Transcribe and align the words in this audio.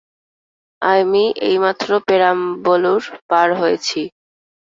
আমি 0.81 1.23
এইমাত্র 1.47 1.89
পেরাম্বলুর 2.07 3.01
পার 3.29 3.49
হয়েছি। 3.53 4.01